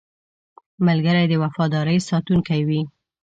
[0.85, 2.81] ملګری د وفادارۍ ساتونکی وي